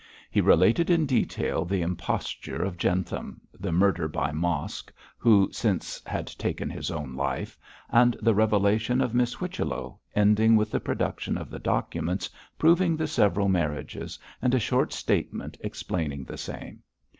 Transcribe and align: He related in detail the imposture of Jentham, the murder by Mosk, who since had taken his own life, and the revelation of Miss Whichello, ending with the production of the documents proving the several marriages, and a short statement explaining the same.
He 0.31 0.41
related 0.41 0.89
in 0.89 1.05
detail 1.05 1.63
the 1.63 1.83
imposture 1.83 2.63
of 2.63 2.75
Jentham, 2.79 3.39
the 3.53 3.71
murder 3.71 4.07
by 4.07 4.31
Mosk, 4.31 4.91
who 5.19 5.47
since 5.51 6.01
had 6.07 6.25
taken 6.25 6.71
his 6.71 6.89
own 6.89 7.13
life, 7.13 7.55
and 7.87 8.17
the 8.19 8.33
revelation 8.33 8.99
of 8.99 9.13
Miss 9.13 9.33
Whichello, 9.35 9.99
ending 10.15 10.55
with 10.55 10.71
the 10.71 10.79
production 10.79 11.37
of 11.37 11.51
the 11.51 11.59
documents 11.59 12.31
proving 12.57 12.97
the 12.97 13.05
several 13.07 13.47
marriages, 13.47 14.17
and 14.41 14.55
a 14.55 14.59
short 14.59 14.91
statement 14.91 15.55
explaining 15.61 16.23
the 16.23 16.35
same. 16.39 16.81